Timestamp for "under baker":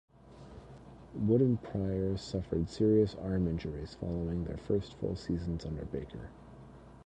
5.63-6.31